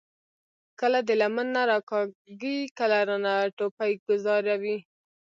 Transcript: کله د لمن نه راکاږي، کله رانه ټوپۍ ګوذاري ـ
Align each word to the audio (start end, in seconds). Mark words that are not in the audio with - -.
کله 0.79 0.99
د 1.07 1.09
لمن 1.21 1.47
نه 1.55 1.63
راکاږي، 1.71 2.57
کله 2.77 2.97
رانه 3.07 3.33
ټوپۍ 3.57 3.91
ګوذاري 4.05 4.75
ـ 4.79 4.83